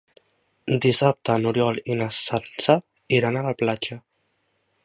Dissabte 0.85 1.35
n'Oriol 1.43 1.79
i 1.95 1.99
na 2.01 2.09
Sança 2.21 2.79
iran 3.19 3.39
a 3.39 3.45
la 3.49 3.57
platja. 3.63 4.03